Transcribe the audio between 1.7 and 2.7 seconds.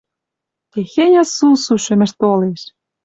шӱмӹш толеш